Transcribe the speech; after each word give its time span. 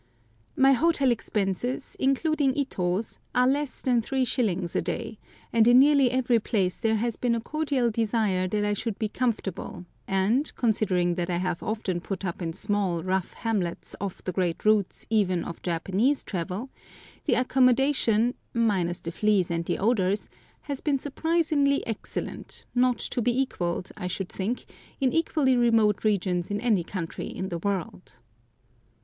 My 0.55 0.73
hotel 0.73 1.11
expenses 1.11 1.95
(including 1.99 2.57
Ito's) 2.57 3.19
are 3.35 3.45
less 3.47 3.83
than 3.83 4.01
3s. 4.01 4.73
a 4.75 4.81
day, 4.81 5.19
and 5.53 5.67
in 5.67 5.77
nearly 5.77 6.09
every 6.09 6.39
place 6.39 6.79
there 6.79 6.95
has 6.95 7.15
been 7.17 7.35
a 7.35 7.39
cordial 7.39 7.91
desire 7.91 8.47
that 8.47 8.65
I 8.65 8.73
should 8.73 8.97
be 8.97 9.07
comfortable, 9.07 9.85
and, 10.07 10.51
considering 10.55 11.13
that 11.13 11.29
I 11.29 11.37
have 11.37 11.61
often 11.61 12.01
put 12.01 12.25
up 12.25 12.41
in 12.41 12.53
small, 12.53 13.03
rough 13.03 13.33
hamlets 13.33 13.95
off 14.01 14.23
the 14.23 14.31
great 14.31 14.65
routes 14.65 15.05
even 15.11 15.43
of 15.43 15.61
Japanese 15.61 16.23
travel, 16.23 16.71
the 17.25 17.35
accommodation, 17.35 18.33
minus 18.55 19.01
the 19.01 19.11
fleas 19.11 19.51
and 19.51 19.63
the 19.65 19.77
odours, 19.77 20.29
has 20.61 20.81
been 20.81 20.97
surprisingly 20.97 21.85
excellent, 21.85 22.65
not 22.73 22.97
to 22.97 23.21
be 23.21 23.39
equalled, 23.39 23.91
I 23.95 24.07
should 24.07 24.29
think, 24.29 24.65
in 24.99 25.13
equally 25.13 25.55
remote 25.55 26.03
regions 26.03 26.49
in 26.49 26.59
any 26.59 26.83
country 26.83 27.27
in 27.27 27.49
the 27.49 27.59
world. 27.59 28.17